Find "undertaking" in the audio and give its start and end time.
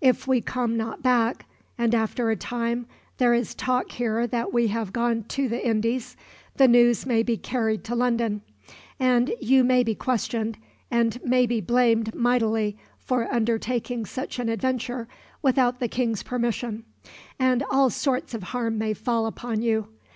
13.32-14.04